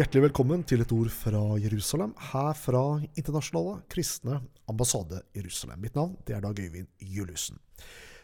[0.00, 2.80] Hjertelig velkommen til et ord fra Jerusalem, her fra
[3.20, 4.38] Internasjonale kristne
[4.70, 5.82] ambassade Jerusalem.
[5.82, 7.58] Mitt navn det er Dag Øyvind Juliussen.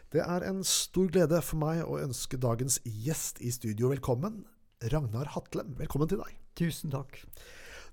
[0.09, 4.39] Det er en stor glede for meg å ønske dagens gjest i studio velkommen.
[4.89, 6.39] Ragnar Hatlem, velkommen til deg.
[6.57, 7.19] Tusen takk.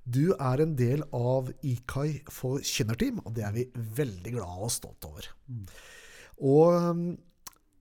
[0.09, 3.69] Du er en del av IKAI for kynnerteam, og det er vi
[4.01, 5.29] veldig glade og stolt over.
[5.53, 5.69] Mm.
[6.41, 7.07] Og um,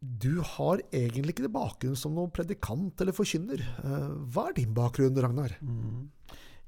[0.03, 3.61] du har egentlig ikke bakgrunn som noen predikant eller forkynner.
[3.63, 5.55] Eh, hva er din bakgrunn, Ragnar?
[5.63, 6.09] Mm.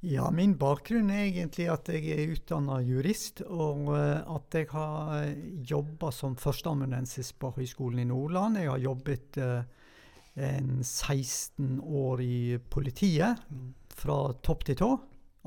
[0.05, 5.31] Ja, min bakgrunn er egentlig at jeg er utdanna jurist, og uh, at jeg har
[5.66, 8.59] jobba som førsteamanuensis på Høgskolen i Nordland.
[8.61, 9.39] Jeg har jobbet
[10.36, 13.73] en 16 år i politiet, mm.
[13.97, 14.91] fra topp til tå.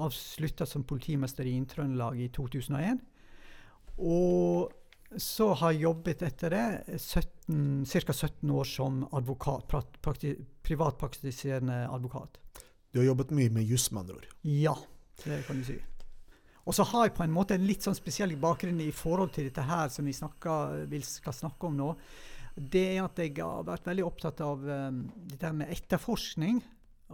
[0.02, 2.98] Avslutta som politimester i Inntrøndelag i 2001.
[3.98, 4.74] Og
[5.16, 6.98] så har jeg jobbet etter det
[7.48, 8.12] ca.
[8.12, 9.68] 17 år som advokat,
[10.02, 12.38] prakti, privatpraktiserende advokat.
[12.92, 14.26] Du har jobbet mye med juss, med andre ord?
[14.42, 14.74] Ja,
[15.24, 15.78] det kan du si.
[16.68, 19.48] Og så har jeg på en måte en litt sånn spesiell bakgrunn i forhold til
[19.48, 21.92] dette her som vi snakker, skal snakke om nå.
[22.58, 26.60] Det er at jeg har vært veldig opptatt av um, dette med etterforskning.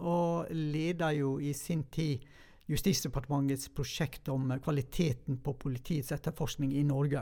[0.03, 2.25] Og leder jo i sin tid
[2.65, 7.21] Justisdepartementets prosjekt om kvaliteten på politiets etterforskning i Norge.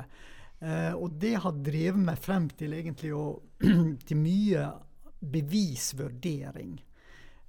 [0.63, 3.25] Uh, og det har drevet meg frem til egentlig å,
[4.07, 4.67] til mye
[5.23, 6.77] bevisvurdering.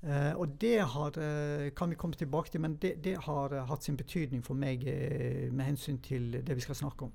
[0.04, 3.86] Eh, og det har, uh, kan vi komme tilbake til, men det, det har hatt
[3.86, 7.14] sin betydning for meg med hensyn til det vi skal snakke om.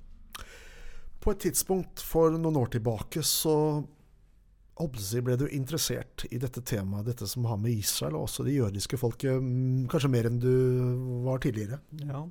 [1.20, 3.55] På et tidspunkt for noen år tilbake så
[4.80, 9.00] ble du interessert i dette temaet, dette som har med Israel og også det jødiske
[9.00, 9.44] folket,
[9.92, 10.53] kanskje mer enn du
[11.25, 11.81] var tidligere?
[12.00, 12.23] Ja.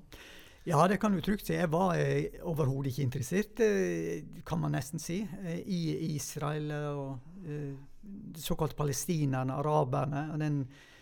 [0.68, 1.54] Ja, det kan du trygt si.
[1.56, 7.48] Jeg var eh, overhodet ikke interessert, eh, kan man nesten si, eh, i Israel og
[8.36, 10.58] såkalt palestinerne, araberne, og den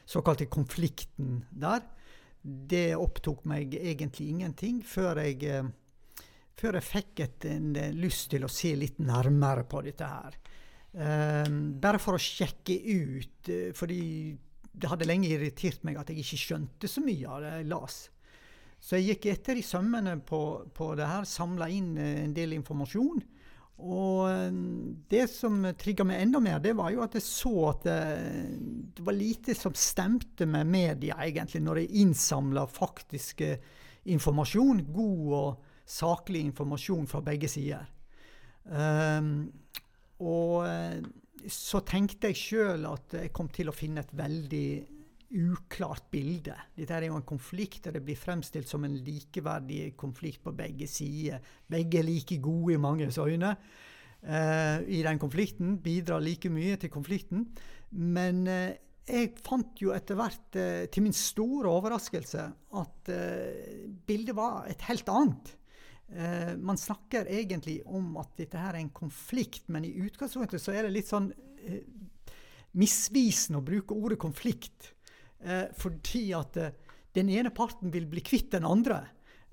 [0.06, 1.82] såkalte konflikten der.
[2.42, 5.64] Det opptok meg egentlig ingenting før jeg,
[6.54, 10.36] før jeg fikk et, en lyst til å se litt nærmere på dette her.
[11.82, 14.02] Bare for å sjekke ut, fordi
[14.70, 18.02] det hadde lenge irritert meg at jeg ikke skjønte så mye av det jeg las.
[18.80, 20.40] Så jeg gikk etter i sømmene på,
[20.74, 23.22] på det her, samla inn eh, en del informasjon.
[23.86, 24.60] Og eh,
[25.10, 28.54] det som trigga meg enda mer, det var jo at jeg så at det, eh,
[28.96, 33.42] det var lite som stemte med media, egentlig, når jeg innsamla faktisk
[34.06, 34.84] informasjon.
[34.94, 37.86] God og saklig informasjon fra begge sider.
[38.66, 39.46] Um,
[40.26, 40.66] og
[41.46, 44.68] så tenkte jeg sjøl at jeg kom til å finne et veldig
[45.34, 46.54] uklart bilde.
[46.76, 50.88] Dette er jo en konflikt, og det blir fremstilt som en likeverdig konflikt på begge
[50.90, 51.42] sider.
[51.66, 56.92] Begge er like gode i manges øyne uh, i den konflikten, bidrar like mye til
[56.94, 57.46] konflikten.
[57.90, 58.70] Men uh,
[59.06, 62.48] jeg fant jo etter hvert, uh, til min store overraskelse,
[62.82, 63.12] at
[64.06, 65.56] bildet var et helt annet.
[66.62, 70.86] man snakker egentlig om at dette her er en konflikt, men i utgangspunktet så er
[70.86, 71.32] det litt sånn
[72.78, 74.95] misvisende å bruke ordet konflikt.
[75.44, 76.74] Eh, fordi at eh,
[77.16, 79.02] den ene parten vil bli kvitt den andre.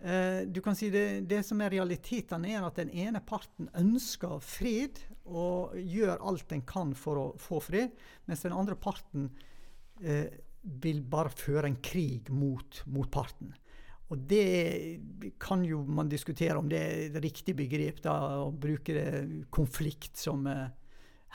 [0.04, 4.40] Eh, du kan si det, det som er realiteten, er at den ene parten ønsker
[4.44, 7.94] fred og gjør alt den kan for å få fred,
[8.28, 9.30] mens den andre parten
[10.04, 10.28] eh,
[10.64, 13.54] vil bare føre en krig mot motparten.
[14.12, 19.24] Og det kan jo man diskutere om det er et riktig begrep, da, å bruke
[19.56, 20.68] konflikt som eh,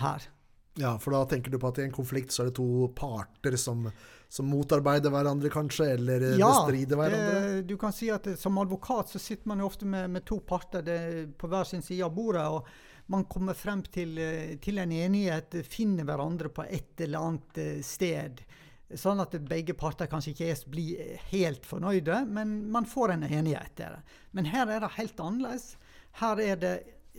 [0.04, 0.28] her.
[0.78, 3.58] Ja, for da tenker du på at i en konflikt så er det to parter
[3.58, 3.88] som
[4.28, 7.40] som motarbeider hverandre, kanskje, eller eh, ja, bestrider hverandre?
[7.40, 10.26] Ja, du kan si at eh, som advokat så sitter man jo ofte med, med
[10.28, 11.00] to parter det,
[11.40, 12.44] på hver sin side av bordet.
[12.44, 12.68] og
[13.08, 18.42] man kommer frem til, eh, til, en enighet, finner hverandre på et eller annet sted.
[18.92, 24.02] Sånn at begge parter kanskje ikke blir helt fornøyde, men man får en enighet der.
[24.36, 25.70] Men her er det helt annerledes.
[26.20, 26.74] Her er det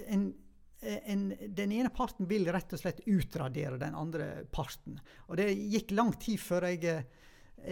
[0.10, 0.30] en
[0.82, 5.00] en, den ene parten vil rett og slett utradere den andre parten.
[5.28, 7.04] Og det gikk lang tid før jeg eh,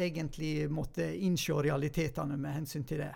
[0.07, 3.13] egentlig måtte innse realitetene med hensyn til det.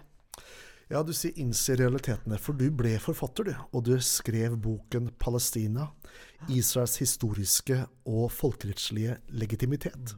[0.92, 3.54] Ja, du sier innse realitetene, for du ble forfatter, du.
[3.72, 5.88] Og du skrev boken 'Palestina
[6.52, 10.18] Israels historiske og folkerettslige legitimitet'.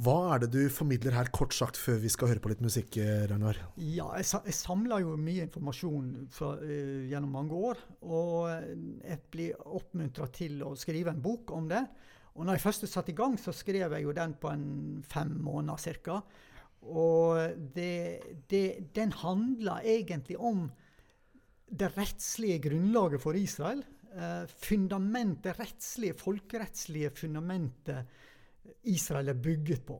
[0.00, 2.96] Hva er det du formidler her, kort sagt, før vi skal høre på litt musikk?
[2.96, 3.58] Eh, Ragnar?
[3.76, 7.82] Ja, jeg, jeg samler jo mye informasjon fra, uh, gjennom mange år.
[8.00, 8.48] Og
[9.02, 11.82] jeg blir oppmuntra til å skrive en bok om det.
[12.32, 14.66] Og når jeg først satte i gang, så skrev jeg jo den på en
[15.04, 16.22] fem måneder ca.
[16.88, 18.64] Og det, det,
[18.96, 20.70] den handler egentlig om
[21.68, 23.84] det rettslige grunnlaget for Israel.
[24.16, 28.08] Uh, fundamentet, rettslige, folkerettslige fundamentet
[28.88, 29.98] Israel er bygget på.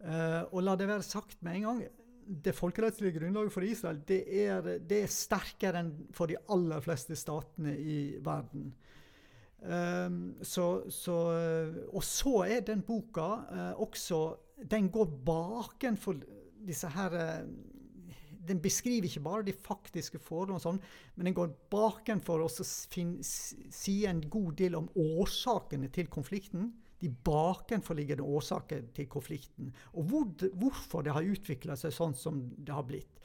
[0.00, 1.80] Uh, og la det være sagt med en gang,
[2.30, 7.16] det folkerettslige grunnlaget for Israel det er, det er sterkere enn for de aller fleste
[7.18, 8.70] statene i verden.
[9.60, 11.14] Um, så, så,
[11.92, 14.20] og så er den boka uh, også
[14.70, 16.16] Den går bakenfor
[16.64, 18.14] disse her uh,
[18.48, 20.80] Den beskriver ikke bare de faktiske forholdene, sånn,
[21.14, 26.70] men den går bakenfor å si en god del om årsakene til konflikten
[27.00, 29.72] de bakenforliggende årsaker til konflikten.
[29.94, 33.20] Og hvor, hvorfor det har utvikla seg sånn som det har blitt.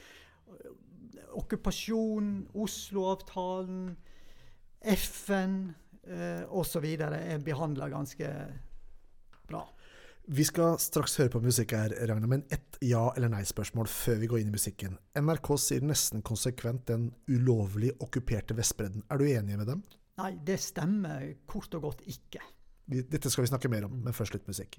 [1.36, 2.30] Okkupasjon,
[2.64, 3.96] Oslo-avtalen,
[4.86, 5.58] FN
[6.08, 6.86] eh, osv.
[6.86, 8.32] er behandla ganske
[9.50, 9.66] bra.
[10.26, 14.30] Vi skal straks høre på musikk her, Ragnar, men ett ja- eller nei-spørsmål før vi
[14.32, 14.98] går inn i musikken.
[15.14, 19.04] NRK sier nesten konsekvent den ulovlig okkuperte Vestbredden.
[19.12, 19.84] Er du enig med dem?
[20.18, 22.42] Nei, det stemmer kort og godt ikke.
[22.86, 24.78] Dette skal vi snakke mer om, men først litt musikk.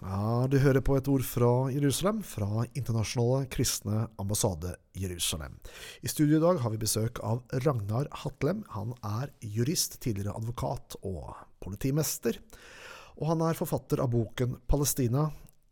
[0.00, 5.58] Ja, Du hører på et ord fra Jerusalem, fra Internasjonale kristne ambassade Jerusalem.
[6.00, 8.62] I studio i dag har vi besøk av Ragnar Hatlem.
[8.72, 12.38] Han er jurist, tidligere advokat og politimester.
[13.20, 15.26] Og han er forfatter av boken 'Palestina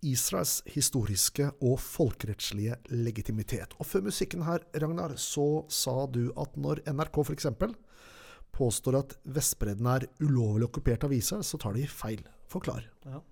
[0.04, 3.80] Israels historiske og folkerettslige legitimitet'.
[3.80, 7.46] Og før musikken her, Ragnar, så sa du at når NRK f.eks.
[8.52, 12.20] påstår at Vestbredden er ulovlig okkupert av Israel, så tar de feil.
[12.46, 12.84] Forklar.
[13.06, 13.24] Ja.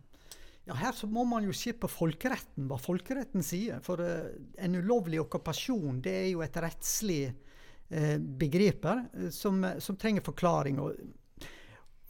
[0.67, 3.79] Ja, Her så må man jo se på folkeretten, hva folkeretten sier.
[3.87, 9.99] For uh, en ulovlig okkupasjon det er jo et rettslig uh, begrep uh, som, som,
[10.01, 10.81] trenger forklaring.
[10.83, 10.99] Og,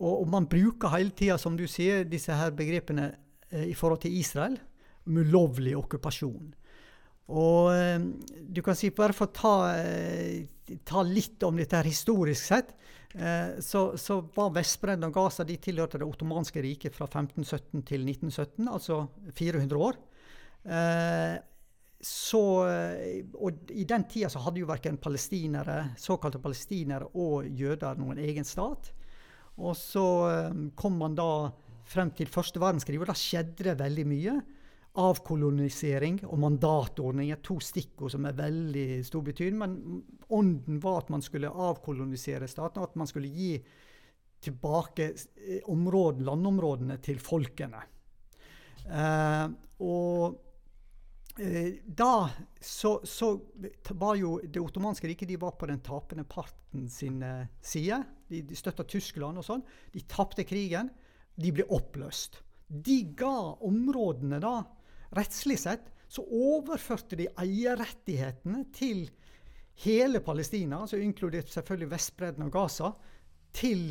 [0.01, 3.13] og, og man bruker hele tida, som du sier, disse her begrepene
[3.53, 4.57] i forhold til Israel.
[5.07, 6.49] Om ulovlig okkupasjon.
[7.31, 7.69] Og
[8.43, 9.53] du kan si, bare for å ta,
[10.85, 12.77] ta litt om dette her historisk sett,
[13.17, 18.05] Eh, så, så, var Vestbredden og Gaza de tilhørte det ottomanske riket fra 1517 til
[18.05, 18.99] 1917, altså
[19.39, 20.01] 400 år.
[20.67, 21.37] Eh,
[22.07, 27.97] så, eh, og I den tida så hadde jo verken palestinere, såkalte palestinere og jøder
[27.97, 28.93] noen egen stat.
[29.57, 30.05] Og så
[30.77, 31.49] kom man da
[31.89, 34.35] frem til første verdenskrig, og da skjedde det veldig mye
[34.97, 39.59] avkolonisering og mandatordning er to stikkord som er veldig stor betydning.
[39.61, 40.01] Men
[40.33, 43.53] ånden var at man skulle avkolonisere staten, og at man skulle gi
[44.47, 47.83] tilbake eh, områden, landområdene til folkene.
[48.87, 49.47] Eh,
[49.83, 52.29] og eh, da
[52.61, 53.33] så, så,
[53.91, 58.03] var jo det ottomanske riket de var på den tapende parten sin eh, side.
[58.29, 59.65] De, de støtta Tyskland og sånn.
[59.93, 60.93] De tapte krigen.
[61.37, 62.41] De ble oppløst.
[62.67, 64.59] De ga områdene da
[65.15, 69.07] rettslig sett så overførte de eierrettighetene til
[69.83, 72.93] hele Palestina, altså inkludert selvfølgelig Vestbredden og Gaza,
[73.57, 73.89] til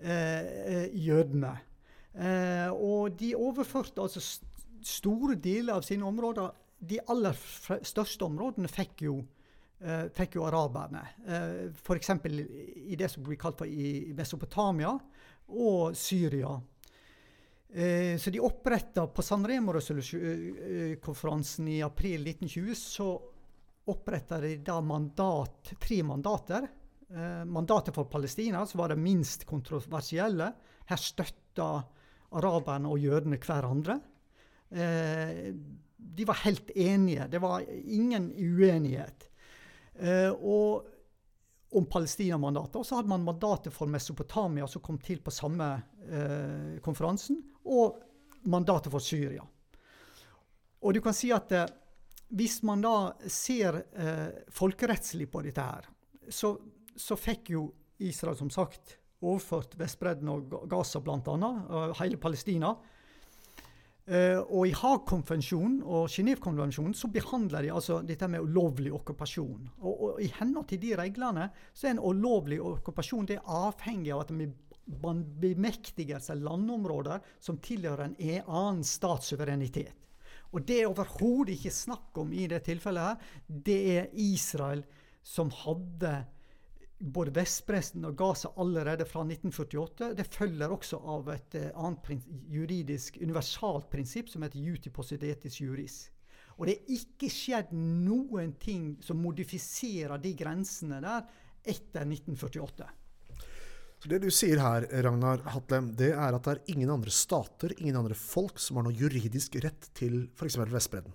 [0.00, 1.54] eh, jødene.
[2.16, 4.22] Eh, og de overførte altså
[4.86, 6.52] store deler av sine områder.
[6.78, 7.36] De aller
[7.86, 9.18] største områdene fikk jo,
[9.80, 11.02] eh, fikk jo araberne.
[11.26, 12.10] Eh, F.eks.
[12.86, 14.94] i det som blir kalt for i Mesopotamia
[15.48, 16.56] og Syria.
[17.72, 23.22] Eh, så de oppretta På San Remo-konferansen i april 1920 så
[23.86, 26.68] oppretta de da mandat, tre mandater.
[27.10, 30.52] Eh, mandatet for Palestina, som var det minst kontroversielle.
[30.86, 31.84] Her støtta
[32.34, 34.00] araberne og jødene hverandre.
[34.70, 35.54] Eh,
[35.96, 37.28] de var helt enige.
[37.30, 39.30] Det var ingen uenighet.
[39.94, 40.86] Eh, og
[41.70, 42.76] om Palestina-mandatet.
[42.76, 45.66] Og så hadde man mandatet for Mesopotamia, som kom til på samme
[46.06, 47.98] eh, konferansen, og
[48.46, 49.44] mandatet for Syria.
[50.82, 51.66] Og du kan si at eh,
[52.36, 52.96] hvis man da
[53.30, 55.88] ser eh, folkerettslig på dette her,
[56.28, 56.56] så,
[56.96, 57.68] så, fikk jo
[58.02, 61.52] Israel som sagt overført Vestbredden og Gaza bl.a.,
[62.00, 62.74] hele Palestina.
[64.06, 69.64] Uh, og i Haag-konvensjonen og Genéve-konvensjonen så behandler de altså dette med ulovlig okkupasjon.
[69.80, 74.12] Og, og, I henhold til de reglene så er en ulovlig okkupasjon det er avhengig
[74.14, 74.30] av at
[75.02, 80.06] man bemektiger seg landområder som tilhører en annen statssuverenitet.
[80.54, 83.34] Og det er overhodet ikke snakk om i det tilfellet her.
[83.48, 84.86] Det er Israel
[85.26, 86.14] som hadde
[86.98, 90.12] både Vestbredden og Gaza allerede fra 1948.
[90.16, 95.98] Det følger også av et uh, annet juridisk universalt prinsipp som heter juti possidetis juris.
[96.56, 101.26] Og det er ikke skjedd noen ting som modifiserer de grensene der
[101.66, 102.88] etter 1948.
[103.96, 107.72] Så Det du sier her, Ragnar Hatlem, det er at det er ingen andre stater,
[107.80, 110.58] ingen andre folk, som har noe juridisk rett til f.eks.
[110.72, 111.14] Vestbredden?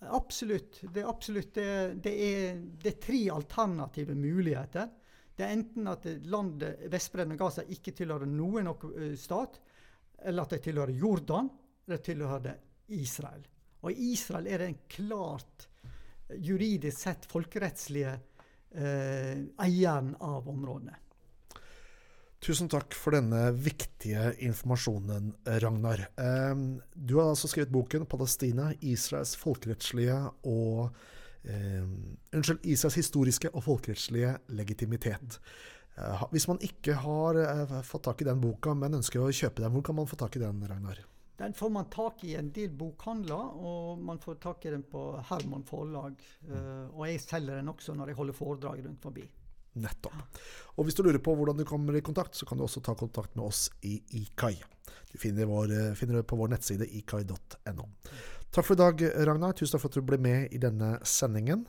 [0.00, 0.80] Absolutt.
[0.94, 4.88] Det absolutt det, det, er, det er, tre alternative muligheter.
[5.36, 8.70] Det er enten at landet Vestbredden og Gaza ikke tilhører noen
[9.16, 9.60] stat,
[10.24, 11.48] eller at de tilhører Jordan,
[11.86, 12.56] eller tilhører
[12.96, 13.44] Israel.
[13.80, 15.68] Og Israel er den klart
[16.36, 18.12] juridisk sett folkerettslige
[18.76, 20.96] eh, eieren av områdene.
[22.40, 26.06] Tusen takk for denne viktige informasjonen, Ragnar.
[26.16, 30.16] Ehm, du har altså skrevet boken 'Palestina Israels folkerettslige
[30.48, 30.88] og
[31.44, 31.84] eh,
[32.32, 35.36] Unnskyld, Israels historiske og folkerettslige legitimitet'.
[35.98, 39.60] Eh, hvis man ikke har eh, fått tak i den boka, men ønsker å kjøpe
[39.60, 41.04] den, hvor kan man få tak i den, Ragnar?
[41.36, 45.04] Den får man tak i en del bokhandler, og man får tak i den på
[45.28, 46.16] Herman forlag.
[46.48, 46.88] Mm.
[46.96, 49.28] og jeg selger den også når jeg holder foredrag rundt forbi.
[49.78, 50.40] Nettopp.
[50.78, 52.96] Og hvis du lurer på hvordan du kommer i kontakt, så kan du også ta
[52.98, 54.56] kontakt med oss i IKAI.
[55.12, 57.88] Du finner, vår, eh, finner det på vår nettside ikai.no.
[58.50, 59.54] Takk for i dag, Ragnar.
[59.54, 61.66] Tusen takk for at du ble med i denne sendingen.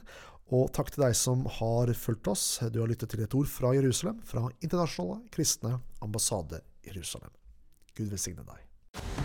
[0.51, 2.59] Og takk til deg som har fulgt oss.
[2.73, 7.31] Du har lyttet til et ord fra Jerusalem, fra Internasjonale kristne ambassade Jerusalem.
[7.95, 9.20] Gud velsigne deg.